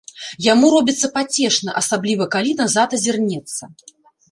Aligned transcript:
Яму 0.45 0.71
робіцца 0.75 1.09
пацешна, 1.17 1.75
асабліва 1.83 2.29
калі 2.37 2.57
назад 2.65 2.99
азірнецца. 3.01 3.73